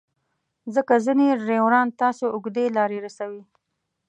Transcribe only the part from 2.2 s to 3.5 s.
اوږدې لارې رسوي.